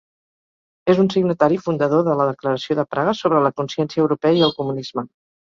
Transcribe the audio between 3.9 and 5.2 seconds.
Europea i el Comunisme.